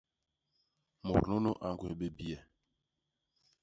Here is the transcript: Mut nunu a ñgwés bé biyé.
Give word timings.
Mut 1.05 1.21
nunu 1.29 1.51
a 1.65 1.67
ñgwés 1.73 1.95
bé 1.99 2.07
biyé. 2.17 2.37